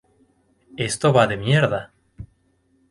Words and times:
esto 0.87 1.13
va 1.13 1.27
de 1.27 1.37
mierda 1.43 1.81